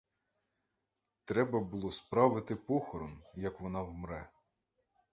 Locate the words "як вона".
3.35-3.81